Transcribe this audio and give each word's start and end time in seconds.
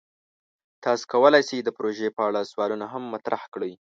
تاسو 0.83 1.03
کولی 1.13 1.41
شئ 1.47 1.59
د 1.63 1.69
پروژې 1.77 2.07
په 2.17 2.21
اړه 2.27 2.49
سوالونه 2.51 2.85
هم 2.93 3.03
مطرح 3.13 3.41
کړئ. 3.53 3.71